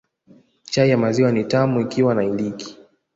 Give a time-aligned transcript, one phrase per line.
[0.65, 2.77] Chai ya maziwa ni tamu ikiwa na iliki